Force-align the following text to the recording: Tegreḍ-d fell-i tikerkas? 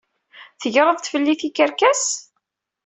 Tegreḍ-d 0.61 1.09
fell-i 1.11 1.35
tikerkas? 1.41 2.03